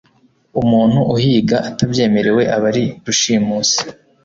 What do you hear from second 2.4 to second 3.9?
aba ari rushimusi